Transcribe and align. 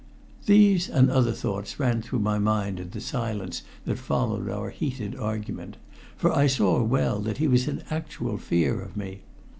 These 0.47 0.89
and 0.89 1.11
other 1.11 1.31
thoughts 1.31 1.79
ran 1.79 2.01
through 2.01 2.21
my 2.21 2.39
mind 2.39 2.79
in 2.79 2.89
the 2.89 2.99
silence 2.99 3.61
that 3.85 3.99
followed 3.99 4.49
our 4.49 4.71
heated 4.71 5.15
argument, 5.15 5.77
for 6.17 6.35
I 6.35 6.47
saw 6.47 6.81
well 6.81 7.19
that 7.19 7.37
he 7.37 7.47
was 7.47 7.67
in 7.67 7.83
actual 7.91 8.39
fear 8.39 8.81
of 8.81 8.97
me. 8.97 9.21